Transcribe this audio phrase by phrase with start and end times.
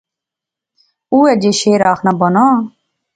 [1.11, 2.45] اوہے جے شعر آخنا بانا